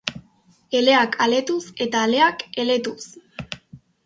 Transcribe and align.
Eleak 0.79 1.17
aletuz 1.25 1.59
eta 1.87 2.01
aleak 2.07 2.43
eletuz! 2.65 2.99